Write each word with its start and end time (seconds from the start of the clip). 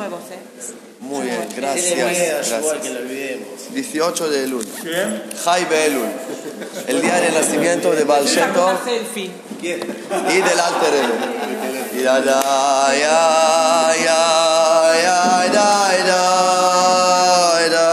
nuevos, 0.00 0.20
¿eh? 0.30 0.38
Muy 1.00 1.22
bien, 1.26 1.48
Tiene 1.48 1.60
gracias. 1.60 1.94
miedo, 1.94 2.08
igual 2.10 2.44
gracias. 2.46 2.82
que 2.82 2.90
lo 2.90 3.00
olvidemos. 3.00 3.46
18 3.74 4.30
de 4.30 4.44
Elul. 4.44 4.66
Jai 5.44 5.66
Elul. 5.86 6.08
El 6.86 7.02
día 7.02 7.20
del 7.20 7.34
nacimiento 7.34 7.92
de 7.92 8.04
Baal 8.04 8.26
selfie. 8.28 9.30
y 9.62 9.66
del 9.68 10.60
Alter 10.60 10.92
Rebbe. 10.92 12.00
Y 12.00 12.02
da 12.02 12.20
da 12.20 12.94
ya 12.94 13.92
ya 14.06 14.20
ya 15.04 15.18
da 15.52 15.68
da 16.10 17.68
da. 17.74 17.88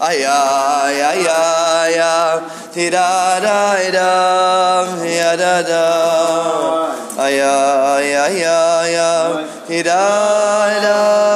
Ay 0.00 0.22
ay 0.26 1.00
ay 1.00 1.26
ay 1.26 1.94
ay. 1.94 2.40
Ti 2.74 2.90
da 2.90 3.40
da 3.40 3.90
da 3.92 5.06
ya 5.06 5.36
da 5.36 5.62
da. 5.62 5.97
Ay. 9.86 10.68
Ti 10.78 11.27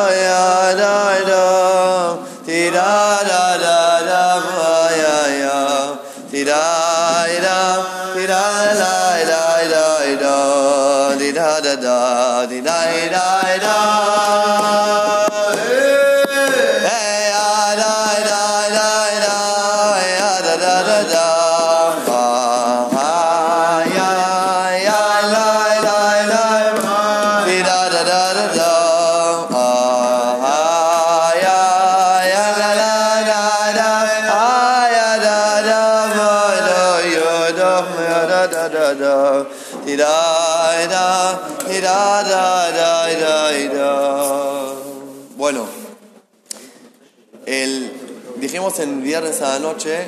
dijimos 48.63 48.79
en 48.79 49.03
viernes 49.03 49.43
a 49.43 49.55
la 49.55 49.59
noche 49.59 50.07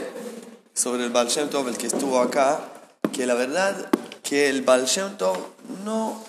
sobre 0.74 1.02
el 1.02 1.10
Baal 1.10 1.26
Shem 1.26 1.50
Tov, 1.50 1.66
el 1.66 1.76
que 1.76 1.88
estuvo 1.88 2.20
acá, 2.20 2.60
que 3.12 3.26
la 3.26 3.34
verdad 3.34 3.74
que 4.22 4.48
el 4.48 4.62
Baal 4.62 4.84
Shem 4.84 5.16
Tov 5.16 5.36
no 5.84 6.22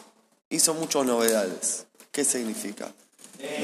hizo 0.50 0.74
muchas 0.74 1.06
novedades. 1.06 1.86
¿Qué 2.12 2.24
significa? 2.24 2.92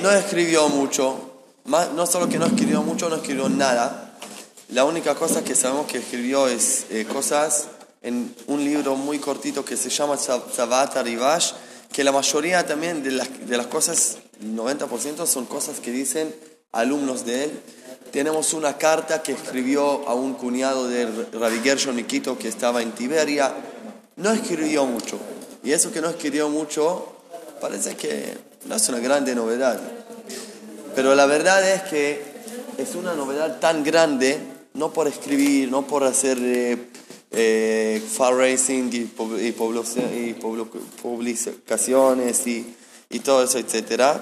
No 0.04 0.12
escribió 0.12 0.70
mucho, 0.70 1.39
más- 1.66 1.92
no 1.94 2.06
solo 2.06 2.30
que 2.30 2.38
no 2.38 2.45
escribió 2.45 2.84
mucho, 2.84 3.09
no 3.09 3.16
escribió 3.16 3.50
nada. 3.50 4.14
La 4.70 4.86
única 4.86 5.16
cosa 5.16 5.44
que 5.44 5.56
sabemos 5.56 5.88
que 5.88 5.98
escribió 5.98 6.48
es 6.48 6.86
eh, 6.92 7.08
cosas 7.12 7.66
en 8.04 8.36
un 8.45 8.64
libro 8.64 8.95
muy 8.95 9.17
cortito 9.17 9.66
que 9.66 9.76
se 9.76 9.89
llama 9.89 10.17
Zavat 10.17 10.98
Arivash, 10.98 11.54
que 11.92 12.04
la 12.04 12.12
mayoría 12.12 12.64
también 12.67 13.02
de 13.02 13.09
las, 13.09 13.28
de 13.48 13.58
las 13.58 13.66
cosas, 13.66 14.17
el 14.39 14.56
90% 14.56 15.26
son 15.26 15.48
cosas 15.48 15.80
que 15.80 15.89
dicen 15.89 16.36
alumnos 16.73 17.26
de 17.26 17.45
él. 17.45 17.62
Tenemos 18.12 18.54
una 18.54 18.78
carta 18.78 19.23
que 19.23 19.31
escribió 19.31 20.08
a 20.08 20.14
un 20.14 20.34
cuñado 20.34 20.90
de 20.90 21.06
Rabbi 21.31 21.59
Gershon 21.64 22.04
que 22.04 22.48
estaba 22.50 22.81
en 22.81 22.92
Tiberia. 22.92 23.54
No 24.17 24.31
escribió 24.31 24.86
mucho. 24.86 25.17
Y 25.64 25.72
eso 25.72 25.94
que 25.94 26.02
no 26.02 26.09
escribió 26.09 26.50
mucho 26.50 27.16
parece 27.62 27.95
que 27.95 28.38
no 28.66 28.76
es 28.76 28.89
una 28.89 29.00
grande 29.00 29.34
novedad. 29.34 29.80
Pero 30.94 31.16
la 31.16 31.26
verdad 31.26 31.66
es 31.70 31.84
que 31.84 32.22
es 32.78 32.95
una 32.95 33.14
novedad 33.14 33.62
tan 33.62 33.82
grande, 33.82 34.39
no 34.73 34.92
por 34.92 35.08
escribir, 35.08 35.72
no 35.72 35.88
por 35.88 36.04
hacer 36.04 36.38
eh, 36.42 36.89
eh, 37.32 38.04
fundraising 38.11 38.89
y, 38.92 39.10
y 39.39 39.52
publicaciones 41.02 42.48
y, 42.48 42.76
y 43.10 43.20
todo 43.20 43.44
eso, 43.45 43.58
etc. 43.58 44.20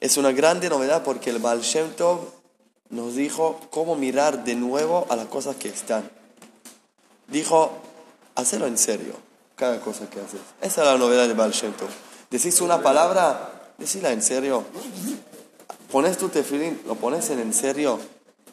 Es 0.00 0.16
una 0.16 0.32
grande 0.32 0.68
novedad 0.68 1.04
porque 1.04 1.30
el 1.30 1.38
Baal 1.38 1.60
Shem 1.60 1.90
Tov 1.90 2.37
nos 2.90 3.14
dijo 3.14 3.60
cómo 3.70 3.96
mirar 3.96 4.44
de 4.44 4.54
nuevo 4.54 5.06
a 5.10 5.16
las 5.16 5.26
cosas 5.26 5.56
que 5.56 5.68
están. 5.68 6.08
Dijo, 7.26 7.72
hacerlo 8.34 8.66
en 8.66 8.78
serio, 8.78 9.14
cada 9.56 9.80
cosa 9.80 10.08
que 10.08 10.20
haces. 10.20 10.40
Esa 10.62 10.82
es 10.82 10.86
la 10.86 10.96
novedad 10.96 11.28
de 11.28 11.34
Baal 11.34 11.52
Shem. 11.52 11.72
Decís 12.30 12.60
una 12.60 12.82
palabra, 12.82 13.72
decíla 13.76 14.12
en 14.12 14.22
serio. 14.22 14.64
Pones 15.92 16.18
tu 16.18 16.28
tefilín, 16.28 16.80
lo 16.86 16.94
pones 16.94 17.30
en, 17.30 17.40
en 17.40 17.54
serio, 17.54 17.98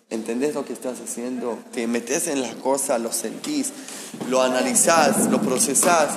entendés 0.09 0.55
lo 0.55 0.63
que 0.63 0.73
estás 0.73 0.99
haciendo, 1.01 1.59
te 1.73 1.85
metes 1.85 2.27
en 2.27 2.41
las 2.41 2.55
cosas, 2.55 3.01
lo 3.01 3.11
sentís, 3.11 3.73
lo 4.29 4.41
analizás, 4.41 5.29
lo 5.29 5.41
procesás, 5.41 6.11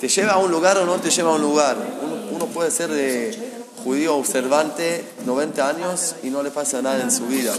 te 0.00 0.08
lleva 0.08 0.32
a 0.32 0.38
un 0.38 0.50
lugar 0.50 0.78
o 0.78 0.86
no 0.86 0.96
te 0.96 1.10
lleva 1.10 1.32
a 1.32 1.34
un 1.34 1.42
lugar. 1.42 1.76
Uno, 2.02 2.36
uno 2.36 2.46
puede 2.46 2.70
ser 2.70 2.90
de 2.90 3.53
judío 3.84 4.16
observante 4.16 5.04
90 5.26 5.68
años 5.68 6.14
y 6.22 6.30
no 6.30 6.42
le 6.42 6.50
pasa 6.50 6.80
nada 6.82 7.02
en 7.02 7.10
su 7.12 7.26
vida. 7.26 7.52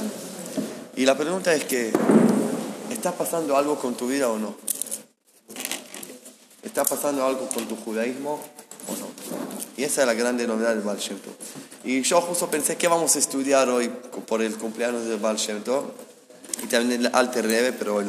Y 0.96 1.06
la 1.06 1.16
pregunta 1.16 1.54
es 1.54 1.64
que, 1.66 1.94
¿está 2.92 3.12
pasando 3.12 3.56
algo 3.58 3.78
con 3.78 3.96
tu 3.96 4.08
vida 4.08 4.30
o 4.30 4.38
no? 4.40 4.56
¿Está 6.64 6.84
pasando 6.84 7.26
algo 7.26 7.48
con 7.50 7.68
tu 7.68 7.76
judaísmo 7.76 8.40
o 8.88 8.92
no? 8.98 9.08
Y 9.78 9.84
esa 9.84 10.02
es 10.02 10.08
la 10.08 10.14
grande 10.14 10.48
novedad 10.48 10.70
del 10.70 10.82
Baal 10.82 10.98
Shem 10.98 11.20
Tov. 11.20 11.34
Y 11.84 12.02
yo 12.02 12.22
justo 12.22 12.50
pensé 12.50 12.76
que 12.78 12.88
vamos 12.88 13.16
a 13.16 13.20
estudiar 13.20 13.70
hoy 13.70 13.90
por 14.28 14.42
el 14.42 14.56
cumpleaños 14.56 15.06
del 15.06 15.20
Baal 15.20 15.38
Shem 15.38 15.62
Tov 15.64 15.84
y 16.64 16.68
también 16.68 17.06
el 17.06 17.12
Alter 17.14 17.46
Rebbe, 17.46 17.74
pero 17.74 18.02
el, 18.02 18.08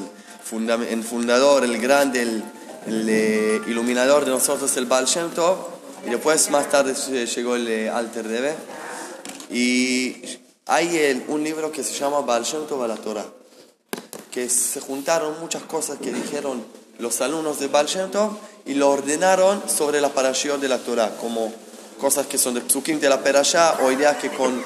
funda- 0.48 0.78
el 0.88 1.02
fundador, 1.02 1.64
el 1.64 1.78
grande, 1.78 2.22
el, 2.22 2.42
el, 2.86 3.06
eh, 3.08 3.60
iluminador 3.66 4.24
de 4.24 4.30
nosotros, 4.30 4.74
el 4.76 4.86
Baal 4.86 5.04
Shem 5.06 5.30
Tov, 5.32 5.56
y 6.06 6.10
después 6.10 6.50
más 6.50 6.70
tarde 6.70 6.94
llegó 7.26 7.56
el 7.56 7.68
eh, 7.68 7.90
Alter 7.90 8.26
Rebbe. 8.26 8.54
Y 9.50 10.16
hay 10.66 10.96
el- 10.96 11.24
un 11.28 11.44
libro 11.44 11.70
que 11.70 11.82
se 11.84 11.92
llama 11.94 12.20
Baal 12.20 12.44
Shem 12.44 12.62
la 12.86 12.96
Torah 12.96 13.26
que 14.36 14.50
se 14.50 14.80
juntaron 14.80 15.40
muchas 15.40 15.62
cosas 15.62 15.96
que 15.98 16.12
dijeron 16.12 16.62
los 16.98 17.22
alumnos 17.22 17.58
de 17.58 17.68
Baal 17.68 17.86
y 18.66 18.74
lo 18.74 18.90
ordenaron 18.90 19.62
sobre 19.66 19.98
la 20.02 20.10
parashá 20.10 20.58
de 20.58 20.68
la 20.68 20.76
Torah, 20.76 21.16
como 21.18 21.50
cosas 21.98 22.26
que 22.26 22.36
son 22.36 22.52
de 22.52 22.60
psukim 22.60 23.00
de 23.00 23.08
la 23.08 23.24
parashá 23.24 23.78
o 23.82 23.90
ideas 23.90 24.18
que, 24.18 24.28
con, 24.28 24.62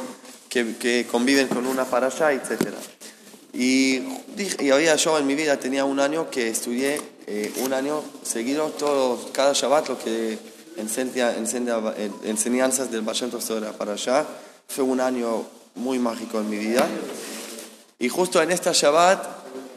que, 0.49 0.77
que 0.77 1.07
conviven 1.09 1.47
con 1.47 1.69
una 1.69 1.85
parashá, 1.85 2.33
etc. 2.33 2.51
Y, 3.53 4.03
y 4.59 4.71
había 4.71 4.97
yo 4.97 5.17
en 5.19 5.29
mi 5.29 5.37
vida, 5.37 5.57
tenía 5.61 5.85
un 5.85 6.01
año 6.01 6.31
que 6.31 6.49
estudié 6.49 7.01
eh, 7.29 7.53
un 7.59 7.73
año 7.73 8.03
seguido, 8.25 8.71
todo, 8.71 9.31
cada 9.31 9.53
Shabbat, 9.53 9.89
lo 9.89 9.99
que 10.01 10.37
enseña, 10.81 11.37
enseña- 11.37 11.95
enseñanzas 12.25 12.91
del 12.91 13.03
Baal 13.03 13.17
Shem 13.17 13.31
Tov 13.31 13.43
sobre 13.43 13.61
la 13.63 13.73
parashá. 13.73 14.27
Fue 14.69 14.85
un 14.85 15.01
año 15.01 15.45
muy 15.75 15.99
mágico 15.99 16.41
en 16.41 16.51
mi 16.51 16.57
vida. 16.59 16.87
Y 17.99 18.09
justo 18.09 18.43
en 18.43 18.51
esta 18.51 18.73
Shabbat 18.73 19.25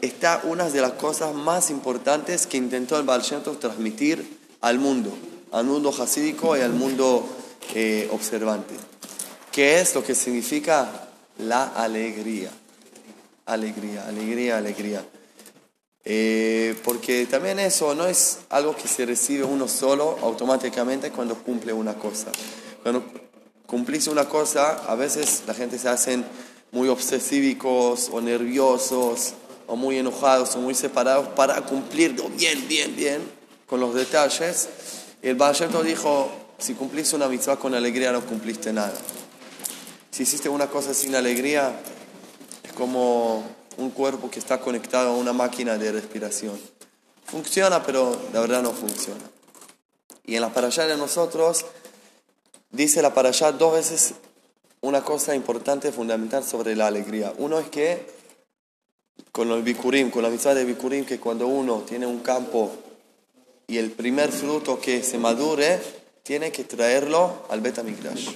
está 0.00 0.40
una 0.44 0.68
de 0.70 0.80
las 0.80 0.92
cosas 0.92 1.34
más 1.34 1.70
importantes 1.70 2.46
que 2.46 2.56
intentó 2.56 2.98
el 2.98 3.04
Baal 3.04 3.22
Shem 3.22 3.42
Tov 3.42 3.58
transmitir 3.58 4.38
al 4.60 4.78
mundo, 4.78 5.10
al 5.52 5.64
mundo 5.64 5.94
hasídico 5.98 6.56
y 6.56 6.60
al 6.60 6.72
mundo 6.72 7.26
eh, 7.74 8.08
observante. 8.12 8.74
¿Qué 9.52 9.80
es 9.80 9.94
lo 9.94 10.02
que 10.02 10.14
significa 10.14 11.08
la 11.38 11.64
alegría? 11.76 12.50
Alegría, 13.46 14.06
alegría, 14.08 14.56
alegría. 14.56 15.04
Eh, 16.06 16.76
porque 16.84 17.24
también 17.26 17.58
eso 17.58 17.94
no 17.94 18.06
es 18.06 18.40
algo 18.50 18.76
que 18.76 18.86
se 18.88 19.06
recibe 19.06 19.44
uno 19.44 19.68
solo 19.68 20.18
automáticamente 20.22 21.10
cuando 21.10 21.36
cumple 21.36 21.72
una 21.72 21.94
cosa. 21.94 22.30
Cuando 22.82 23.04
cumplís 23.66 24.06
una 24.08 24.28
cosa, 24.28 24.84
a 24.86 24.94
veces 24.94 25.42
la 25.46 25.54
gente 25.54 25.78
se 25.78 25.88
hacen 25.88 26.24
muy 26.72 26.88
obsesívicos 26.88 28.10
o 28.12 28.20
nerviosos 28.20 29.34
o 29.66 29.76
muy 29.76 29.96
enojados 29.96 30.54
o 30.56 30.58
muy 30.58 30.74
separados 30.74 31.28
para 31.28 31.62
cumplirlo 31.62 32.28
bien, 32.28 32.68
bien, 32.68 32.94
bien 32.94 33.22
con 33.66 33.80
los 33.80 33.94
detalles. 33.94 34.68
El 35.22 35.38
Tov 35.38 35.84
dijo, 35.84 36.30
si 36.58 36.74
cumplís 36.74 37.14
una 37.14 37.28
mitzvah 37.28 37.56
con 37.56 37.74
alegría 37.74 38.12
no 38.12 38.20
cumpliste 38.20 38.72
nada. 38.72 38.92
Si 40.10 40.24
hiciste 40.24 40.48
una 40.48 40.66
cosa 40.66 40.92
sin 40.92 41.14
alegría, 41.14 41.74
es 42.62 42.72
como 42.72 43.42
un 43.76 43.90
cuerpo 43.90 44.30
que 44.30 44.38
está 44.38 44.60
conectado 44.60 45.10
a 45.10 45.16
una 45.16 45.32
máquina 45.32 45.76
de 45.78 45.92
respiración. 45.92 46.58
Funciona, 47.24 47.82
pero 47.82 48.16
la 48.32 48.40
verdad 48.40 48.62
no 48.62 48.72
funciona. 48.72 49.24
Y 50.24 50.36
en 50.36 50.40
la 50.40 50.52
parashá 50.52 50.86
de 50.86 50.96
nosotros, 50.96 51.64
dice 52.70 53.02
la 53.02 53.14
parashá 53.14 53.52
dos 53.52 53.74
veces 53.74 54.14
una 54.80 55.02
cosa 55.02 55.34
importante, 55.34 55.92
fundamental 55.92 56.44
sobre 56.44 56.76
la 56.76 56.86
alegría. 56.86 57.32
Uno 57.38 57.58
es 57.58 57.68
que 57.68 58.06
con 59.32 59.50
el 59.50 59.62
bikurim, 59.62 60.10
con 60.10 60.22
la 60.22 60.28
mitzvah 60.28 60.54
de 60.54 60.64
bikurim, 60.64 61.06
que 61.06 61.18
cuando 61.18 61.46
uno 61.46 61.84
tiene 61.88 62.06
un 62.06 62.20
campo 62.20 62.70
y 63.66 63.78
el 63.78 63.90
primer 63.90 64.30
fruto 64.30 64.78
que 64.78 65.02
se 65.02 65.18
madure, 65.18 65.80
tiene 66.22 66.52
que 66.52 66.64
traerlo 66.64 67.46
al 67.48 67.60
Bet 67.60 67.78
HaMikdash. 67.78 68.28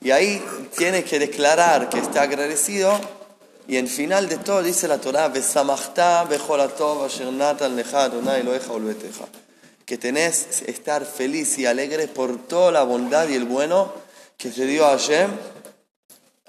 Y 0.00 0.10
ahí 0.10 0.44
tiene 0.76 1.04
que 1.04 1.18
declarar 1.18 1.88
que 1.88 1.98
está 1.98 2.22
agradecido. 2.22 2.98
Y 3.68 3.76
en 3.76 3.88
final 3.88 4.28
de 4.28 4.36
todo 4.38 4.62
dice 4.62 4.86
la 4.86 4.98
Torah, 4.98 5.32
que 9.84 9.98
tenés 9.98 10.62
estar 10.66 11.04
feliz 11.04 11.58
y 11.58 11.66
alegre 11.66 12.08
por 12.08 12.46
toda 12.46 12.72
la 12.72 12.82
bondad 12.82 13.28
y 13.28 13.34
el 13.34 13.44
bueno 13.44 13.92
que 14.36 14.50
te 14.50 14.66
dio 14.66 14.84
Hashem 14.84 15.30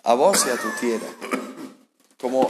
a 0.04 0.14
vos 0.14 0.46
y 0.46 0.50
a 0.50 0.58
tu 0.58 0.70
tierra. 0.80 1.08
Como 2.20 2.50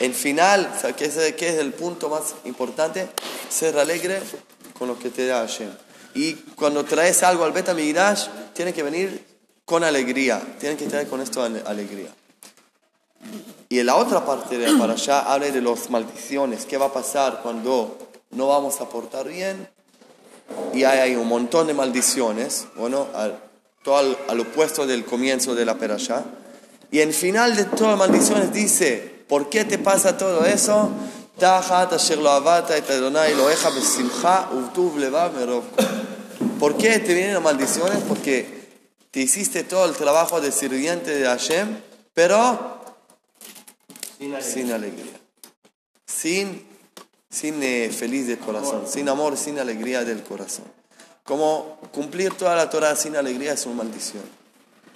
en 0.00 0.14
final, 0.14 0.72
¿qué 0.96 1.04
es, 1.06 1.34
qué 1.34 1.48
es 1.48 1.54
el 1.56 1.72
punto 1.72 2.08
más 2.08 2.34
importante? 2.44 3.08
Ser 3.48 3.78
alegre 3.78 4.20
con 4.78 4.88
lo 4.88 4.98
que 4.98 5.10
te 5.10 5.26
da 5.26 5.40
Hashem. 5.40 5.70
Y 6.14 6.34
cuando 6.54 6.84
traes 6.84 7.22
algo 7.22 7.44
al 7.44 7.52
Beta 7.52 7.74
tiene 8.52 8.72
que 8.72 8.82
venir 8.82 9.24
con 9.64 9.82
alegría. 9.82 10.40
Tiene 10.60 10.76
que 10.76 10.86
traer 10.86 11.08
con 11.08 11.20
esto 11.20 11.42
alegría. 11.42 12.10
Y 13.74 13.80
en 13.80 13.86
la 13.86 13.96
otra 13.96 14.24
parte 14.24 14.56
de 14.56 14.72
para 14.78 14.92
allá 14.92 15.18
habla 15.32 15.50
de 15.50 15.60
las 15.60 15.90
maldiciones. 15.90 16.64
¿Qué 16.64 16.78
va 16.78 16.86
a 16.86 16.92
pasar 16.92 17.40
cuando 17.42 17.98
no 18.30 18.46
vamos 18.46 18.80
a 18.80 18.88
portar 18.88 19.26
bien? 19.26 19.68
Y 20.72 20.84
hay, 20.84 21.16
un 21.16 21.26
montón 21.26 21.66
de 21.66 21.74
maldiciones. 21.74 22.68
Bueno, 22.76 23.08
al, 23.16 23.36
todo 23.82 24.16
al, 24.28 24.38
opuesto 24.38 24.86
del 24.86 25.04
comienzo 25.04 25.56
de 25.56 25.64
la 25.64 25.76
perashá. 25.76 26.22
Y 26.92 27.00
en 27.00 27.12
final 27.12 27.56
de 27.56 27.64
todas 27.64 27.98
las 27.98 28.08
maldiciones 28.08 28.52
dice, 28.52 29.24
¿por 29.26 29.48
qué 29.48 29.64
te 29.64 29.78
pasa 29.78 30.16
todo 30.16 30.44
eso? 30.44 30.90
¿Por 36.60 36.76
qué 36.76 36.98
te 37.00 37.12
vienen 37.12 37.34
las 37.34 37.42
maldiciones? 37.42 37.98
Porque 38.06 38.68
te 39.10 39.18
hiciste 39.18 39.64
todo 39.64 39.86
el 39.86 39.96
trabajo 39.96 40.40
de 40.40 40.52
sirviente 40.52 41.16
de 41.16 41.26
Hashem, 41.26 41.76
pero 42.14 42.73
sin 44.40 44.72
alegría. 44.72 45.20
Sin, 46.06 46.66
sin, 47.30 47.62
eh, 47.62 47.90
feliz 47.90 48.26
del 48.26 48.38
corazón, 48.38 48.86
sin 48.88 49.08
amor, 49.08 49.36
sin 49.36 49.58
alegría 49.58 50.04
del 50.04 50.22
corazón. 50.22 50.66
Como 51.24 51.78
cumplir 51.92 52.34
toda 52.34 52.54
la 52.54 52.68
Torah 52.68 52.94
sin 52.96 53.16
alegría 53.16 53.54
es 53.54 53.64
una 53.66 53.76
maldición. 53.76 54.22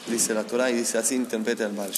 Dice 0.06 0.34
la 0.34 0.44
Torah 0.44 0.70
y 0.70 0.74
dice 0.74 0.98
así 0.98 1.14
interpreta 1.14 1.64
el 1.64 1.72
Baal 1.72 1.92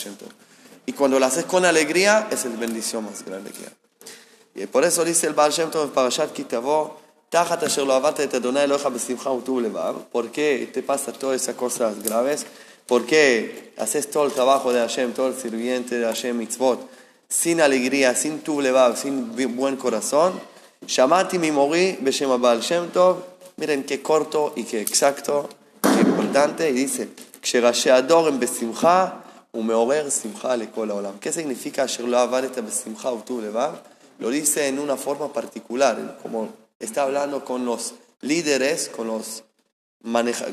Y 0.86 0.92
cuando 0.92 1.18
lo 1.18 1.26
haces 1.26 1.44
con 1.44 1.64
alegría 1.64 2.28
es 2.30 2.44
la 2.44 2.56
bendición 2.56 3.04
más 3.04 3.24
grande 3.24 3.50
que 3.50 3.66
hay. 3.66 4.62
Y 4.62 4.66
por 4.66 4.84
eso 4.84 5.04
dice 5.04 5.26
el 5.26 5.34
Baal 5.34 5.52
Shem 5.52 5.70
Tov 5.70 5.84
en 5.84 5.90
Parashat 5.90 6.32
Kitavo, 6.32 7.00
¿Por 7.30 7.46
qué 10.32 10.70
te 10.72 10.82
pasa 10.82 11.12
todas 11.12 11.40
esas 11.40 11.54
cosas 11.54 12.02
graves? 12.02 12.44
¿Por 12.86 13.06
qué 13.06 13.72
haces 13.78 14.10
todo 14.10 14.26
el 14.26 14.32
trabajo 14.32 14.72
de 14.72 14.80
Hashem, 14.80 15.12
todo 15.12 15.28
el 15.28 15.36
sirviente 15.36 16.00
de 16.00 16.06
Hashem 16.06 16.36
mitzvot, 16.36 16.80
sin 17.30 17.60
alegría, 17.62 18.14
sin 18.14 18.40
tu 18.40 18.60
sin 18.96 19.56
buen 19.56 19.76
corazón? 19.76 20.38
Shamati 20.86 21.38
mi 21.38 21.50
mori 21.50 21.96
beshem 22.02 22.38
Baal 22.40 22.60
Shem 22.60 22.90
Tov. 22.90 23.22
Miren 23.56 23.84
qué 23.84 24.02
corto 24.02 24.52
y 24.56 24.64
qué 24.64 24.80
exacto, 24.80 25.48
qué 25.82 26.00
importante. 26.00 26.68
Y 26.70 26.72
dice, 26.72 27.08
¿Qué 31.20 31.32
significa 31.32 31.86
Lo 34.18 34.30
dice 34.30 34.68
en 34.68 34.78
una 34.78 34.96
forma 34.96 35.32
particular, 35.32 36.18
como 36.22 36.48
está 36.78 37.02
hablando 37.02 37.44
con 37.44 37.64
los 37.64 37.94
líderes, 38.20 38.88
con 38.88 39.06
los 39.06 39.44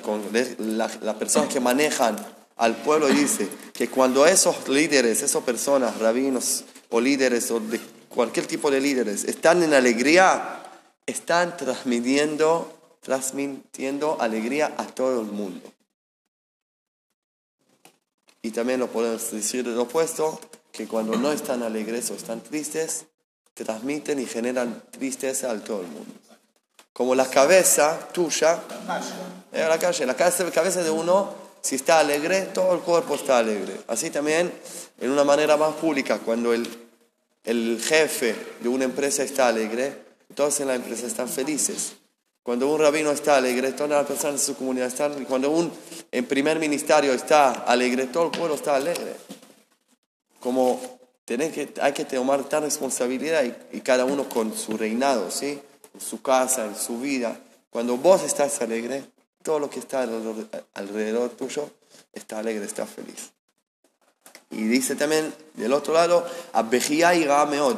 con 0.02 0.24
las 0.60 1.16
personas 1.16 1.54
que 1.54 1.60
manejan 1.60 2.18
al 2.57 2.75
pueblo 2.75 3.07
dice 3.07 3.48
que 3.74 3.89
cuando 3.89 4.25
esos 4.25 4.68
líderes, 4.68 5.21
esas 5.21 5.44
personas, 5.44 6.00
rabinos 6.00 6.63
o 6.89 7.00
líderes 7.00 7.50
o 7.51 7.59
de 7.59 7.80
cualquier 8.09 8.48
tipo 8.48 8.71
de 8.71 8.81
líderes 8.81 9.24
están 9.25 9.62
en 9.62 9.74
alegría, 9.74 10.63
están 11.06 11.56
transmitiendo, 11.56 12.98
transmitiendo 13.01 14.18
alegría 14.19 14.74
a 14.77 14.88
todo 14.88 15.21
el 15.21 15.27
mundo. 15.27 15.71
Y 18.42 18.51
también 18.51 18.80
lo 18.80 18.88
podemos 18.88 19.31
decir 19.31 19.63
de 19.63 19.75
lo 19.75 19.83
opuesto, 19.83 20.39
que 20.71 20.88
cuando 20.88 21.15
no 21.18 21.31
están 21.31 21.63
alegres 21.63 22.09
o 22.12 22.15
están 22.15 22.42
tristes, 22.42 23.06
transmiten 23.54 24.19
y 24.19 24.25
generan 24.25 24.83
tristeza 24.92 25.51
a 25.51 25.59
todo 25.59 25.81
el 25.81 25.88
mundo. 25.88 26.13
Como 26.94 27.13
la 27.13 27.30
cabeza 27.30 28.07
tuya, 28.12 28.59
eh, 29.51 29.68
la 29.68 30.15
cabeza 30.15 30.83
de 30.83 30.89
uno, 30.89 31.47
si 31.68 31.75
está 31.75 32.00
alegre, 32.00 32.44
todo 32.54 32.74
el 32.75 32.80
cuerpo 32.80 33.16
está 33.16 33.40
alegre. 33.40 33.74
Así 33.90 34.10
también, 34.10 34.54
en 35.02 35.12
una 35.12 35.25
manera 35.25 35.58
más 35.58 35.75
pública, 35.75 36.18
cuando 36.18 36.54
el, 36.54 36.66
el 37.44 37.81
jefe 37.84 38.34
de 38.62 38.69
una 38.69 38.86
empresa 38.86 39.22
está 39.22 39.50
alegre, 39.50 39.94
todos 40.34 40.62
en 40.62 40.69
la 40.69 40.75
empresa 40.75 41.08
están 41.08 41.28
felices. 41.28 41.98
Cuando 42.42 42.72
un 42.74 42.80
rabino 42.80 43.12
está 43.12 43.36
alegre, 43.36 43.74
todas 43.74 43.90
las 43.90 44.06
personas 44.06 44.40
de 44.40 44.46
su 44.46 44.56
comunidad 44.56 44.88
están. 44.88 45.25
Cuando 45.25 45.52
un 45.52 45.69
en 46.10 46.25
primer 46.25 46.58
ministerio 46.58 47.12
está 47.12 47.52
alegre, 47.52 48.06
todo 48.06 48.28
el 48.28 48.31
pueblo 48.31 48.56
está 48.56 48.78
alegre. 48.78 49.18
Como 50.40 50.80
que, 51.25 51.74
hay 51.81 51.92
que 51.92 52.06
tomar 52.06 52.46
tal 52.46 52.64
responsabilidad 52.64 53.44
y, 53.74 53.81
cada 53.81 54.06
uno 54.06 54.30
con 54.30 54.56
su 54.56 54.78
reinado, 54.78 55.30
¿sí? 55.31 55.60
En 55.94 56.00
su 56.00 56.22
casa, 56.22 56.66
en 56.66 56.78
su 56.78 57.02
vida. 57.02 57.38
Cuando 57.69 57.98
vos 57.98 58.24
estás 58.24 58.62
alegre, 58.62 59.04
todo 59.48 59.60
lo 59.60 59.70
que 59.70 59.80
está 59.80 60.06
alrededor, 60.74 61.30
tuyo 61.30 61.70
está 62.12 62.40
alegre, 62.40 62.66
está 62.66 62.86
feliz. 62.86 63.32
Y 64.52 64.64
dice 64.64 64.98
también, 64.98 65.34
del 65.54 65.72
otro 65.72 65.94
lado, 65.94 66.28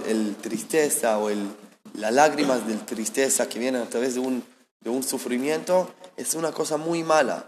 el 0.07 0.35
tristeza 0.41 1.19
o 1.19 1.29
el, 1.29 1.47
las 1.93 2.11
lágrimas 2.11 2.65
de 2.65 2.73
tristeza 2.73 3.47
que 3.47 3.59
vienen 3.59 3.83
a 3.83 3.85
través 3.85 4.15
de 4.15 4.19
un, 4.19 4.43
de 4.81 4.89
un 4.89 5.03
sufrimiento, 5.03 5.93
es 6.17 6.33
una 6.33 6.51
cosa 6.51 6.77
muy 6.77 7.03
mala. 7.03 7.45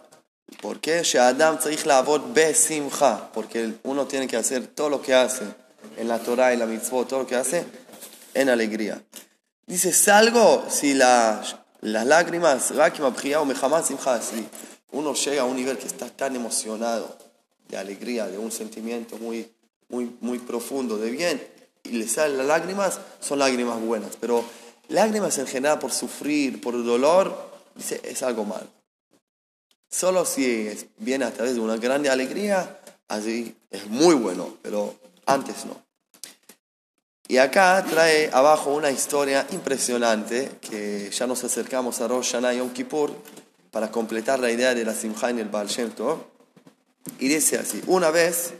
¿Por 0.61 0.79
qué? 0.79 1.01
Porque 3.33 3.73
uno 3.81 4.05
tiene 4.05 4.27
que 4.27 4.37
hacer 4.37 4.67
todo 4.67 4.89
lo 4.91 5.01
que 5.01 5.15
hace 5.15 5.45
en 5.97 6.07
la 6.07 6.19
Torah 6.19 6.53
y 6.53 6.57
la 6.57 6.67
mitzvot, 6.67 7.07
todo 7.07 7.21
lo 7.21 7.27
que 7.27 7.37
hace, 7.37 7.65
en 8.35 8.49
alegría. 8.49 9.01
Dice, 9.65 9.91
salgo 9.91 10.63
si 10.69 10.93
las, 10.93 11.55
las 11.81 12.05
lágrimas, 12.05 12.71
uno 14.91 15.13
llega 15.13 15.41
a 15.41 15.45
un 15.45 15.55
nivel 15.55 15.77
que 15.77 15.87
está 15.87 16.09
tan 16.09 16.35
emocionado 16.35 17.17
de 17.67 17.77
alegría, 17.77 18.27
de 18.27 18.37
un 18.37 18.51
sentimiento 18.51 19.17
muy, 19.17 19.51
muy, 19.89 20.15
muy 20.21 20.39
profundo 20.39 20.97
de 20.97 21.09
bien, 21.09 21.41
y 21.83 21.93
le 21.93 22.07
salen 22.07 22.37
las 22.37 22.47
lágrimas, 22.47 22.99
son 23.19 23.39
lágrimas 23.39 23.81
buenas, 23.81 24.15
pero 24.19 24.43
lágrimas 24.89 25.37
en 25.37 25.47
general 25.47 25.79
por 25.79 25.91
sufrir, 25.91 26.61
por 26.61 26.83
dolor, 26.83 27.51
es 28.03 28.23
algo 28.23 28.45
malo. 28.45 28.67
Solo 29.89 30.25
si 30.25 30.69
viene 30.97 31.25
a 31.25 31.33
través 31.33 31.55
de 31.55 31.59
una 31.59 31.77
grande 31.77 32.09
alegría, 32.09 32.79
así 33.07 33.55
es 33.69 33.87
muy 33.87 34.15
bueno, 34.15 34.57
pero 34.61 34.95
antes 35.25 35.65
no. 35.65 35.90
Y 37.31 37.37
acá 37.37 37.81
trae 37.89 38.29
abajo 38.33 38.73
una 38.73 38.91
historia 38.91 39.47
impresionante 39.53 40.51
que 40.59 41.09
ya 41.11 41.25
nos 41.27 41.41
acercamos 41.45 42.01
a 42.01 42.09
Rosh 42.09 42.33
Hashanah 42.33 42.55
y 42.55 42.57
Yom 42.57 42.71
Kippur 42.71 43.15
para 43.71 43.89
completar 43.89 44.41
la 44.41 44.51
idea 44.51 44.75
de 44.75 44.83
la 44.83 44.93
Simcha 44.93 45.29
en 45.29 45.39
el 45.39 45.47
Baal 45.47 45.67
Shem 45.69 45.91
Y 47.19 47.29
dice 47.29 47.57
así, 47.57 47.81
una 47.87 48.11
vez, 48.11 48.51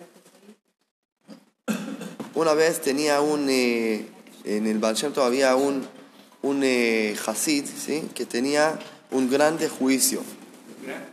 una 2.33 2.53
vez 2.53 2.79
tenía 2.79 3.19
un, 3.19 3.49
eh, 3.49 4.07
en 4.45 4.65
el 4.65 4.79
Baal 4.79 4.95
Shem 4.95 5.11
había 5.17 5.57
un, 5.57 5.85
un 6.41 6.61
eh, 6.63 7.13
Hasid, 7.25 7.65
¿sí? 7.65 8.09
que 8.15 8.25
tenía 8.25 8.79
un 9.11 9.29
grande 9.29 9.67
juicio. 9.67 10.23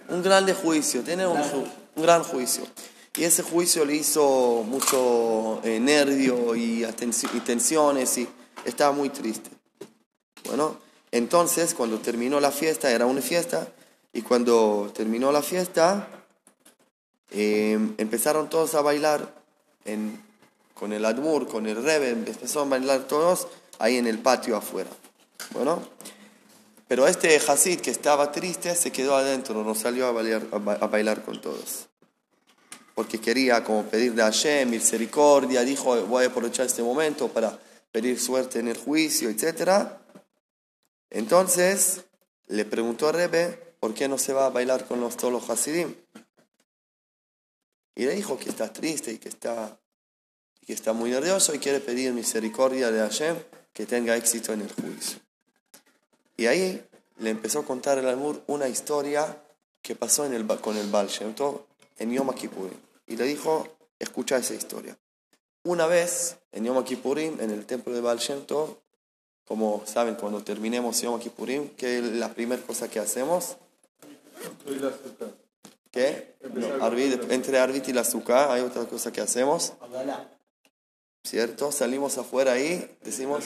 Un 0.08 0.22
grande 0.22 0.54
juicio, 0.54 1.02
tiene 1.02 1.26
un, 1.26 1.40
un 1.96 2.02
gran 2.04 2.22
juicio. 2.22 2.62
Y 3.18 3.24
ese 3.24 3.42
juicio 3.42 3.84
le 3.84 3.96
hizo 3.96 4.62
mucho 4.64 5.60
eh, 5.64 5.80
nervio 5.80 6.54
y, 6.54 6.84
y 6.84 7.40
tensiones 7.40 8.16
y 8.16 8.28
estaba 8.64 8.92
muy 8.92 9.10
triste. 9.10 9.50
Bueno, 10.44 10.76
entonces 11.10 11.74
cuando 11.74 11.98
terminó 11.98 12.38
la 12.38 12.52
fiesta, 12.52 12.92
era 12.92 13.06
una 13.06 13.20
fiesta, 13.20 13.66
y 14.12 14.22
cuando 14.22 14.92
terminó 14.94 15.32
la 15.32 15.42
fiesta, 15.42 16.06
em, 17.32 17.92
empezaron 17.98 18.48
todos 18.48 18.76
a 18.76 18.82
bailar 18.82 19.34
con 20.74 20.92
el 20.92 21.04
Admur, 21.04 21.48
con 21.48 21.66
el 21.66 21.82
Rebe, 21.82 22.10
empezaron 22.10 22.68
a 22.68 22.70
bailar 22.78 23.08
todos 23.08 23.48
ahí 23.80 23.96
en 23.96 24.06
el 24.06 24.20
patio 24.20 24.56
afuera. 24.56 24.90
Bueno, 25.50 25.82
pero 26.86 27.08
este 27.08 27.36
Hasid 27.36 27.80
que 27.80 27.90
estaba 27.90 28.30
triste 28.30 28.76
se 28.76 28.92
quedó 28.92 29.16
adentro, 29.16 29.64
no 29.64 29.74
salió 29.74 30.06
a 30.06 30.12
bailar, 30.12 30.46
a 30.52 30.86
bailar 30.86 31.24
con 31.24 31.40
todos 31.40 31.87
porque 32.98 33.20
quería 33.20 33.62
como 33.62 33.84
pedirle 33.84 34.22
a 34.22 34.24
Hashem 34.24 34.70
misericordia, 34.70 35.60
dijo 35.60 36.04
voy 36.06 36.24
a 36.24 36.26
aprovechar 36.26 36.66
este 36.66 36.82
momento 36.82 37.28
para 37.28 37.56
pedir 37.92 38.18
suerte 38.18 38.58
en 38.58 38.66
el 38.66 38.76
juicio, 38.76 39.30
etc. 39.30 39.86
Entonces 41.08 42.00
le 42.48 42.64
preguntó 42.64 43.06
a 43.06 43.12
Rebe 43.12 43.76
por 43.78 43.94
qué 43.94 44.08
no 44.08 44.18
se 44.18 44.32
va 44.32 44.46
a 44.46 44.50
bailar 44.50 44.84
con 44.84 45.00
los 45.00 45.16
todos 45.16 45.32
los 45.32 45.48
Hasidim. 45.48 45.94
Y 47.94 48.04
le 48.04 48.16
dijo 48.16 48.36
que 48.36 48.48
está 48.48 48.72
triste 48.72 49.12
y 49.12 49.18
que 49.18 49.28
está, 49.28 49.78
que 50.66 50.72
está 50.72 50.92
muy 50.92 51.10
nervioso 51.10 51.54
y 51.54 51.60
quiere 51.60 51.78
pedir 51.78 52.12
misericordia 52.12 52.90
de 52.90 52.98
Hashem 52.98 53.36
que 53.72 53.86
tenga 53.86 54.16
éxito 54.16 54.52
en 54.52 54.62
el 54.62 54.72
juicio. 54.72 55.20
Y 56.36 56.46
ahí 56.46 56.84
le 57.18 57.30
empezó 57.30 57.60
a 57.60 57.64
contar 57.64 57.98
el 57.98 58.08
Almur 58.08 58.42
una 58.48 58.66
historia 58.66 59.40
que 59.82 59.94
pasó 59.94 60.26
en 60.26 60.34
el, 60.34 60.44
con 60.60 60.76
el 60.76 60.90
Baal 60.90 61.06
Shem 61.06 61.32
en 62.00 62.12
Yom 62.12 62.34
Kippurim. 62.34 62.87
Y 63.08 63.16
le 63.16 63.24
dijo, 63.24 63.66
escucha 63.98 64.36
esa 64.36 64.54
historia. 64.54 64.96
Una 65.64 65.86
vez, 65.86 66.36
en 66.52 66.64
Yom 66.64 66.82
Kippurim, 66.84 67.40
en 67.40 67.50
el 67.50 67.66
templo 67.66 67.92
de 67.92 68.00
Baal 68.00 68.18
Shem 68.18 68.44
como 69.44 69.82
saben, 69.86 70.14
cuando 70.14 70.42
terminemos 70.42 71.00
Yom 71.00 71.18
Kippurim, 71.18 71.70
¿qué 71.70 71.98
es 71.98 72.04
la 72.04 72.32
primera 72.32 72.62
cosa 72.62 72.88
que 72.88 73.00
hacemos? 73.00 73.56
¿Qué? 75.90 76.36
entre 77.30 77.58
Arvit 77.58 77.88
y 77.88 77.92
la 77.92 78.02
azúcar 78.02 78.50
hay 78.50 78.62
otra 78.62 78.84
cosa 78.84 79.10
que 79.10 79.20
hacemos. 79.20 79.72
¿Cierto? 81.24 81.72
Salimos 81.72 82.16
afuera 82.18 82.52
ahí, 82.52 82.96
decimos, 83.02 83.44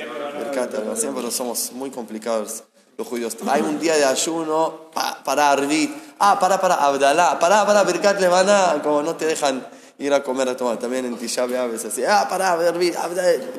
siempre 0.96 1.30
somos 1.30 1.72
muy 1.72 1.90
complicados 1.90 2.64
los 2.98 3.06
judíos. 3.06 3.36
Hay 3.48 3.62
un 3.62 3.80
día 3.80 3.96
de 3.96 4.04
ayuno 4.04 4.90
para 4.92 5.50
Arvit. 5.50 5.90
Ah, 6.24 6.38
para, 6.38 6.60
para 6.60 6.76
Abdalá. 6.76 7.36
Para, 7.40 7.66
para 7.66 7.82
Birkat 7.82 8.20
Levana. 8.20 8.80
Como 8.80 9.02
no 9.02 9.16
te 9.16 9.26
dejan 9.26 9.66
ir 9.98 10.14
a 10.14 10.22
comer 10.22 10.48
a 10.48 10.56
tomar. 10.56 10.78
También 10.78 11.04
en 11.04 11.16
Tisha 11.16 11.42
a 11.42 11.46
veces 11.46 11.92
así. 11.92 12.04
Ah, 12.04 12.28
para 12.30 12.52
Arvit. 12.52 12.94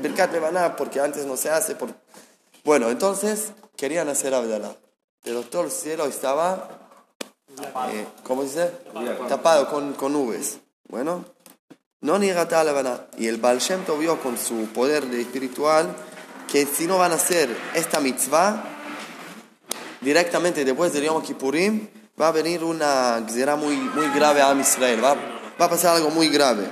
Birkat 0.02 0.32
Levana. 0.32 0.74
Porque 0.78 1.02
antes 1.02 1.26
no 1.26 1.36
se 1.36 1.50
hace. 1.50 1.76
Por... 1.76 1.90
Bueno, 2.64 2.90
entonces 2.90 3.52
querían 3.76 4.08
hacer 4.08 4.34
Abdalá. 4.34 4.74
Pero 5.26 5.42
todo 5.42 5.64
el 5.64 5.72
cielo 5.72 6.06
estaba, 6.06 6.70
eh, 7.92 8.08
¿cómo 8.24 8.44
dice? 8.44 8.72
Tapado 9.28 9.68
con, 9.68 9.92
con 9.94 10.14
nubes. 10.14 10.60
Bueno, 10.88 11.26
no 12.00 12.18
niega 12.18 12.48
tal 12.48 13.08
Y 13.18 13.28
el 13.28 13.38
Baal 13.38 13.60
Shem 13.60 13.82
vio 14.00 14.22
con 14.22 14.38
su 14.38 14.68
poder 14.74 15.04
espiritual 15.16 15.94
que 16.50 16.66
si 16.66 16.88
no 16.88 16.98
van 16.98 17.12
a 17.12 17.16
hacer 17.16 17.50
esta 17.74 18.00
mitzvah, 18.00 18.64
directamente 20.02 20.64
después 20.64 20.94
de 20.94 21.04
Yom 21.04 21.22
Kippurim, 21.22 21.88
va 22.20 22.28
a 22.28 22.32
venir 22.32 22.64
una 22.64 23.24
será 23.28 23.56
muy, 23.56 23.76
muy 23.76 24.08
grave 24.10 24.42
a 24.42 24.54
Israel. 24.54 25.04
Va, 25.04 25.16
va 25.60 25.66
a 25.66 25.70
pasar 25.70 25.96
algo 25.96 26.10
muy 26.10 26.30
grave. 26.30 26.68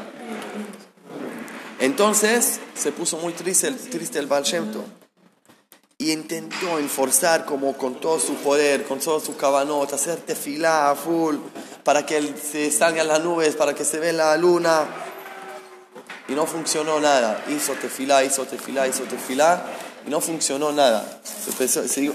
Entonces 1.79 2.59
se 2.75 2.91
puso 2.91 3.17
muy 3.17 3.33
triste, 3.33 3.71
triste 3.71 4.19
el 4.19 4.27
Baal 4.27 4.43
Shem 4.43 4.71
y 6.01 6.11
intentó 6.11 6.79
enforzar 6.79 7.45
como 7.45 7.77
con 7.77 8.01
todo 8.01 8.19
su 8.19 8.33
poder, 8.37 8.85
con 8.85 8.99
todo 8.99 9.19
su 9.19 9.37
cabanot, 9.37 9.93
hacer 9.93 10.17
tefilá 10.17 10.95
full, 10.95 11.35
para 11.83 12.07
que 12.07 12.33
se 12.41 12.71
salgan 12.71 13.07
las 13.07 13.23
nubes, 13.23 13.55
para 13.55 13.75
que 13.75 13.85
se 13.85 13.99
vea 13.99 14.11
la 14.11 14.35
luna. 14.35 14.87
Y 16.27 16.33
no 16.33 16.47
funcionó 16.47 16.99
nada. 16.99 17.45
Hizo 17.49 17.73
tefilá, 17.73 18.23
hizo 18.23 18.45
tefilá, 18.45 18.87
hizo 18.87 19.03
tefilá, 19.03 19.63
y 20.07 20.09
no 20.09 20.19
funcionó 20.21 20.71
nada. 20.71 21.21
Se 21.23 21.67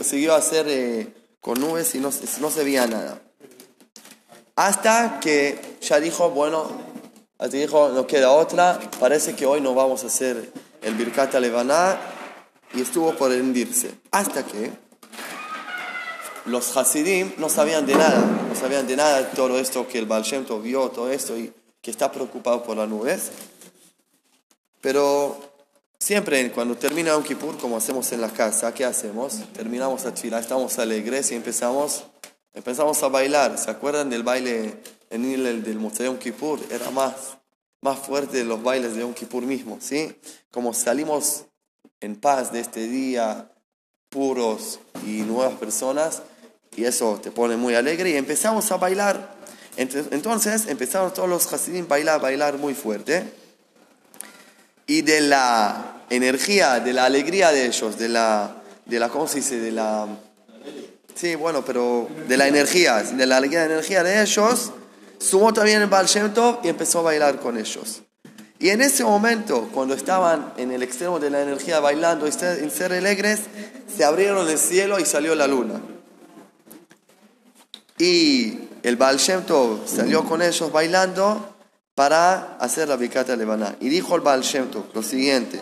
siguió, 0.02 0.34
a 0.34 0.38
hacer 0.38 0.66
eh, 0.68 1.14
con 1.40 1.60
nubes 1.60 1.94
y 1.94 1.98
no, 1.98 2.10
no 2.40 2.50
se 2.50 2.64
veía 2.64 2.86
nada. 2.86 3.20
Hasta 4.56 5.20
que 5.20 5.76
ya 5.80 6.00
dijo, 6.00 6.30
bueno, 6.30 6.70
así 7.38 7.58
dijo, 7.58 7.90
no 7.90 8.06
queda 8.06 8.30
otra, 8.30 8.80
parece 8.98 9.36
que 9.36 9.46
hoy 9.46 9.60
no 9.60 9.74
vamos 9.74 10.02
a 10.04 10.06
hacer 10.06 10.50
el 10.82 10.94
Birkat 10.94 11.34
Levaná 11.34 11.98
y 12.74 12.80
estuvo 12.80 13.14
por 13.14 13.30
rendirse. 13.30 13.94
Hasta 14.10 14.44
que 14.44 14.72
los 16.46 16.76
Hasidim 16.76 17.32
no 17.38 17.48
sabían 17.48 17.86
de 17.86 17.96
nada, 17.96 18.24
no 18.48 18.54
sabían 18.54 18.86
de 18.86 18.96
nada 18.96 19.30
todo 19.30 19.58
esto 19.58 19.86
que 19.88 19.98
el 19.98 20.06
Baal 20.06 20.24
vio, 20.62 20.88
todo 20.90 21.10
esto 21.10 21.36
y 21.36 21.52
que 21.82 21.90
está 21.90 22.10
preocupado 22.10 22.62
por 22.62 22.76
las 22.76 22.88
nubes. 22.88 23.30
Pero 24.80 25.45
siempre 26.06 26.52
cuando 26.52 26.76
termina 26.76 27.16
un 27.16 27.24
Kippur, 27.24 27.58
como 27.58 27.76
hacemos 27.76 28.12
en 28.12 28.20
la 28.20 28.28
casa, 28.28 28.72
¿qué 28.72 28.84
hacemos? 28.84 29.40
Terminamos 29.52 30.04
a 30.04 30.14
tefilá, 30.14 30.38
estamos 30.38 30.78
alegres 30.78 31.32
y 31.32 31.34
empezamos, 31.34 32.04
empezamos 32.54 33.02
a 33.02 33.08
bailar. 33.08 33.58
¿Se 33.58 33.72
acuerdan 33.72 34.08
del 34.08 34.22
baile 34.22 34.76
en 35.10 35.24
el 35.24 35.64
del 35.64 35.78
un 35.78 36.16
Kippur? 36.16 36.60
Era 36.70 36.92
más, 36.92 37.38
más 37.80 37.98
fuerte 37.98 38.44
los 38.44 38.62
bailes 38.62 38.94
de 38.94 39.02
un 39.02 39.14
Kippur 39.14 39.42
mismo, 39.42 39.78
¿sí? 39.80 40.16
Como 40.52 40.74
salimos 40.74 41.46
en 41.98 42.14
paz 42.14 42.52
de 42.52 42.60
este 42.60 42.86
día, 42.86 43.50
puros 44.08 44.78
y 45.04 45.22
nuevas 45.22 45.54
personas, 45.54 46.22
y 46.76 46.84
eso 46.84 47.18
te 47.20 47.32
pone 47.32 47.56
muy 47.56 47.74
alegre, 47.74 48.10
y 48.10 48.14
empezamos 48.14 48.70
a 48.70 48.76
bailar. 48.76 49.34
Entonces 49.76 50.68
empezaron 50.68 51.12
todos 51.12 51.28
los 51.28 51.52
Hasidim 51.52 51.86
a 51.86 51.88
bailar, 51.88 52.20
bailar 52.20 52.58
muy 52.58 52.74
fuerte, 52.74 53.24
y 54.86 55.02
de 55.02 55.20
la 55.20 56.02
energía, 56.10 56.80
de 56.80 56.92
la 56.92 57.06
alegría 57.06 57.50
de 57.50 57.66
ellos, 57.66 57.98
de 57.98 58.08
la, 58.08 58.56
de 58.84 58.98
la 58.98 59.08
¿cómo 59.08 59.26
se 59.26 59.36
dice? 59.36 59.58
De 59.58 59.72
la... 59.72 60.06
Sí, 61.14 61.34
bueno, 61.34 61.64
pero 61.64 62.08
de 62.28 62.36
la 62.36 62.46
energía, 62.46 63.02
de 63.02 63.26
la 63.26 63.38
alegría 63.38 63.60
de 63.60 63.72
energía 63.72 64.02
de 64.02 64.22
ellos, 64.22 64.72
sumó 65.18 65.52
también 65.52 65.82
el 65.82 65.88
Baal 65.88 66.06
Shem 66.06 66.32
y 66.62 66.68
empezó 66.68 67.00
a 67.00 67.02
bailar 67.02 67.40
con 67.40 67.56
ellos. 67.56 68.02
Y 68.58 68.70
en 68.70 68.80
ese 68.80 69.04
momento, 69.04 69.68
cuando 69.72 69.94
estaban 69.94 70.52
en 70.56 70.70
el 70.72 70.82
extremo 70.82 71.18
de 71.18 71.30
la 71.30 71.42
energía 71.42 71.80
bailando 71.80 72.26
y 72.26 72.32
ser 72.32 72.92
alegres, 72.92 73.40
se 73.94 74.04
abrieron 74.04 74.48
el 74.48 74.58
cielo 74.58 74.98
y 74.98 75.04
salió 75.04 75.34
la 75.34 75.46
luna. 75.46 75.80
Y 77.98 78.58
el 78.82 78.96
Baal 78.96 79.16
Shem 79.16 79.42
salió 79.86 80.24
con 80.24 80.42
ellos 80.42 80.70
bailando 80.70 81.55
para 81.95 82.57
hacer 82.59 82.87
la 82.87 82.95
Bikata 82.95 83.35
Levana. 83.35 83.75
Y 83.79 83.89
dijo 83.89 84.15
el 84.15 84.21
Baal 84.21 84.41
Shem 84.41 84.69
lo 84.93 85.03
siguiente: 85.03 85.61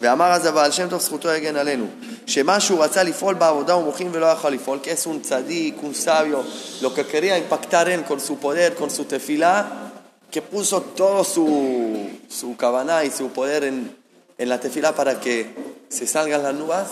ואמר 0.00 0.38
Baal 0.54 0.70
Shem 0.70 0.90
Tov 0.90 0.98
זכותו 0.98 1.28
יגן 1.28 1.56
עלינו, 1.56 1.86
שמה 2.26 2.60
שהוא 2.60 2.84
רצה 2.84 3.02
לפעול 3.02 3.34
בעבודה 3.34 3.76
ומוחים 3.76 4.10
ולא 4.12 4.26
יכול 4.26 4.52
לפעול, 4.52 4.78
que 4.82 4.92
es 4.92 5.06
un 5.06 5.22
tzadik, 5.22 5.82
un 5.82 5.94
sabio, 5.94 6.44
lo 6.82 6.94
que 6.94 7.04
quería 7.04 7.38
impactar 7.38 7.88
en 7.88 8.02
con 8.04 8.20
su 8.20 8.38
poder, 8.38 8.74
con 8.74 8.90
su 8.90 9.04
tefilá, 9.04 9.92
que 10.30 10.42
puso 10.42 10.82
todo 10.82 11.24
su, 11.24 12.10
su 12.28 12.56
cabana 12.56 13.04
y 13.04 13.10
su 13.10 13.30
poder 13.30 13.64
en, 13.64 13.96
en 14.36 14.48
la 14.48 14.60
tefila 14.60 14.94
para 14.94 15.20
que 15.20 15.54
se 15.88 16.06
salgan 16.06 16.42
las 16.42 16.54
nubes, 16.54 16.88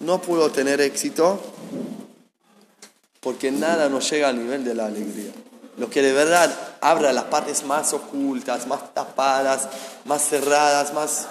no 0.00 0.20
pudo 0.20 0.50
tener 0.50 0.80
éxito 0.80 1.40
porque 3.20 3.50
nada 3.50 3.88
nos 3.88 4.10
llega 4.10 4.28
al 4.28 4.38
nivel 4.38 4.64
de 4.64 4.74
la 4.74 4.86
alegría. 4.86 5.32
Lo 5.79 5.89
que 5.89 6.01
de 6.01 6.11
verdad 6.11 6.53
abra 6.81 7.13
las 7.13 7.25
partes 7.25 7.63
más 7.63 7.93
ocultas, 7.93 8.67
más 8.67 8.93
tapadas, 8.93 9.69
más 10.05 10.21
cerradas, 10.27 10.93
más, 10.93 11.27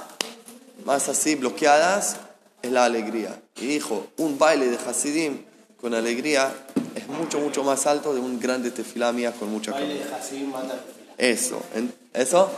más 0.85 1.09
así 1.09 1.35
bloqueadas, 1.35 2.17
es 2.63 2.73
la 2.73 2.85
alegría. 2.85 3.41
Y 3.57 3.67
dijo, 3.67 4.07
un 4.17 4.39
baile 4.39 4.69
de 4.69 4.79
Hasidim 4.79 5.45
con 5.81 5.95
alegría 5.95 6.53
es 6.95 7.07
mucho, 7.09 7.39
mucho 7.39 7.63
más 7.63 7.87
alto 7.87 8.15
de 8.15 8.21
un 8.21 8.41
grande 8.41 8.71
tefilá 8.71 9.13
mía 9.13 9.33
con 9.33 9.51
mucha 9.51 9.73
Baile 9.73 9.95
de 9.95 10.15
Hasidim 10.15 10.51
mata 10.51 10.75
eso. 11.19 11.61
¿Eso? 12.15 12.49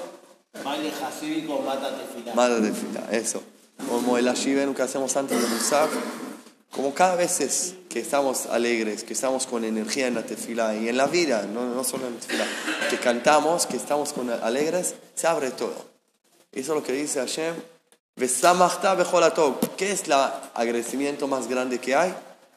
Baile 0.62 0.92
hasídico, 1.02 1.60
mata 1.60 1.96
tefila. 1.96 2.34
Mata 2.34 2.60
tefila, 2.60 3.08
eso. 3.10 3.42
Como 3.88 4.18
el 4.18 4.28
ashiven 4.28 4.74
que 4.74 4.82
hacemos 4.82 5.16
antes 5.16 5.40
de 5.40 5.48
Musaf. 5.48 5.90
Como 6.70 6.92
cada 6.92 7.16
vez 7.16 7.40
que 7.90 7.98
estamos 7.98 8.46
alegres, 8.46 9.02
que 9.02 9.14
estamos 9.14 9.48
con 9.48 9.64
energía 9.64 10.06
en 10.06 10.14
la 10.14 10.22
tefila 10.22 10.76
y 10.76 10.88
en 10.88 10.96
la 10.96 11.08
vida, 11.08 11.42
no, 11.42 11.66
no 11.74 11.82
solo 11.82 12.06
en 12.06 12.14
la 12.14 12.20
tefila, 12.20 12.46
que 12.88 12.98
cantamos, 12.98 13.66
que 13.66 13.76
estamos 13.76 14.12
con 14.12 14.30
alegres, 14.30 14.94
se 15.16 15.26
abre 15.26 15.50
todo. 15.50 15.74
Eso 16.52 16.72
es 16.72 16.78
lo 16.78 16.84
que 16.84 16.92
dice 16.92 17.18
Hashem. 17.18 17.56
¿Qué 18.16 19.92
es 19.92 20.04
el 20.04 20.12
agradecimiento 20.12 21.26
más 21.26 21.48
grande 21.48 21.80
que 21.80 21.96
hay? 21.96 22.14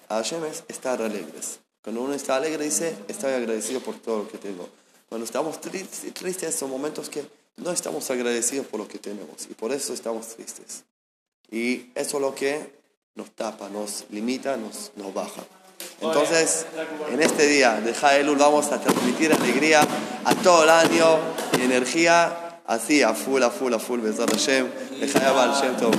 A 0.07 0.17
Hashem 0.17 0.45
es 0.45 0.63
estar 0.67 1.01
alegres. 1.01 1.59
Cuando 1.81 2.03
uno 2.03 2.13
está 2.13 2.35
alegre 2.35 2.65
dice, 2.65 2.95
estoy 3.07 3.33
agradecido 3.33 3.79
por 3.79 3.95
todo 3.95 4.19
lo 4.19 4.27
que 4.27 4.37
tengo. 4.37 4.69
Cuando 5.09 5.25
estamos 5.25 5.59
tristes, 5.59 6.55
son 6.55 6.69
momentos 6.69 7.09
que 7.09 7.25
no 7.57 7.71
estamos 7.71 8.09
agradecidos 8.11 8.67
por 8.67 8.79
lo 8.79 8.87
que 8.87 8.99
tenemos 8.99 9.47
y 9.49 9.55
por 9.55 9.71
eso 9.71 9.93
estamos 9.93 10.27
tristes. 10.27 10.83
Y 11.49 11.91
eso 11.95 12.17
es 12.17 12.21
lo 12.21 12.35
que 12.35 12.82
nos 13.15 13.31
tapa, 13.31 13.69
nos 13.69 14.05
limita, 14.09 14.57
nos, 14.57 14.91
nos 14.95 15.13
baja. 15.13 15.41
Entonces, 16.01 16.65
en 17.11 17.21
este 17.21 17.45
día 17.47 17.79
de 17.79 17.93
Jaelul 17.93 18.37
vamos 18.37 18.71
a 18.71 18.79
transmitir 18.79 19.31
alegría 19.31 19.81
a 20.25 20.35
todo 20.35 20.63
el 20.63 20.69
año 20.69 21.19
y 21.57 21.61
energía 21.61 22.59
así, 22.65 23.03
a 23.03 23.13
full, 23.13 23.43
a 23.43 23.49
full, 23.49 23.73
a 23.73 23.79
full, 23.79 23.99
Besar 23.99 24.29
Hashem, 24.29 24.67
de 24.99 25.07
Jael 25.07 25.51
Shem 25.53 25.75
Tov. 25.77 25.93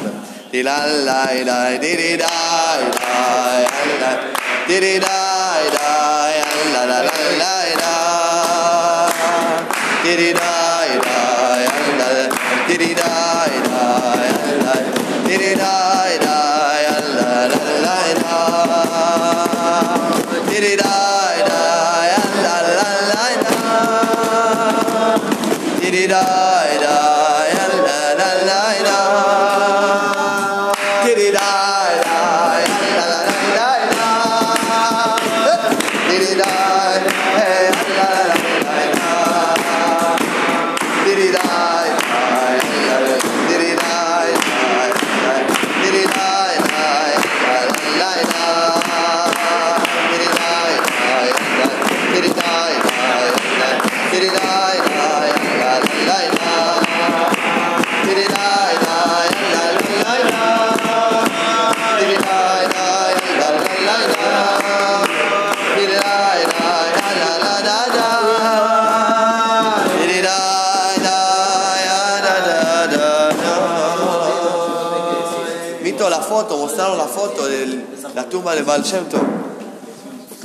foto, 76.44 76.58
mostraron 76.58 76.98
la 76.98 77.06
foto 77.06 77.46
de 77.46 77.84
la 78.14 78.28
tumba 78.28 78.54
de 78.54 78.62
Baal 78.62 78.84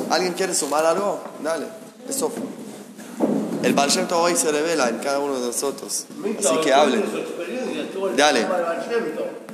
¿Alguien 0.10 0.34
quiere 0.34 0.54
sumar 0.54 0.86
algo? 0.86 1.20
Dale, 1.44 1.66
eso. 2.08 2.32
El 3.62 3.74
Baal 3.74 3.90
hoy 4.14 4.36
se 4.36 4.52
revela 4.52 4.88
en 4.88 5.00
cada 5.00 5.20
uno 5.20 5.40
de 5.40 5.48
nosotros. 5.48 6.06
Así 6.40 6.58
que 6.64 6.74
hablen. 6.74 7.04
Dale. 8.16 8.48